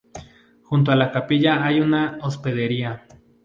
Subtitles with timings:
[0.63, 3.05] Junto a la capilla hay una hospedería.